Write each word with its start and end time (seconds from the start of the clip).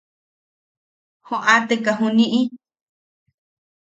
¡Joʼateka 1.27 1.91
juniʼi! 1.99 2.39